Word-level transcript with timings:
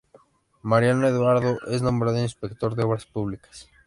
Mariano 0.63 1.07
Eduardo 1.07 1.59
es 1.67 1.83
nombrado 1.83 2.17
inspector 2.19 2.73
de 2.73 2.81
obras 2.85 3.05
Públicas. 3.05 3.69